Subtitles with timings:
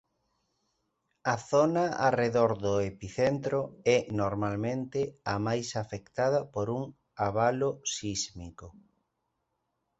[1.33, 3.59] A zona arredor do epicentro
[3.95, 4.99] é normalmente
[5.33, 6.83] a máis afectada por un
[7.27, 8.67] abalo sísmico.